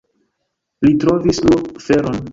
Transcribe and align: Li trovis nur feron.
Li 0.87 0.93
trovis 1.03 1.43
nur 1.49 1.63
feron. 1.89 2.21